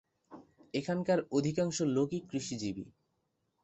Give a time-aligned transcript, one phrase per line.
[0.73, 2.85] এখানকার অধিকাংশ লোকই কৃষিজীবী।